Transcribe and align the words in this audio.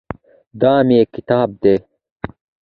دا 0.61 0.73
مېکتاب 0.87 1.49
ده 1.61 1.75